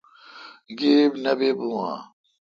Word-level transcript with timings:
گیب 0.77 1.11
نہ 1.23 1.31
بہ 1.39 1.49
بو 1.57 1.67
اؘ۔ 1.91 1.97